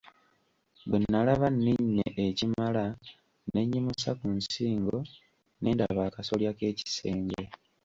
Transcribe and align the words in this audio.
Bwe 0.89 0.97
nnalaba 1.01 1.47
nninnye 1.51 2.07
ekimala 2.27 2.85
ne 3.51 3.61
nnyimusa 3.63 4.09
ku 4.19 4.27
nsingo 4.39 4.97
ne 5.61 5.69
ndaba 5.75 6.01
akasolya 6.09 6.51
k'ekisenge. 6.57 7.43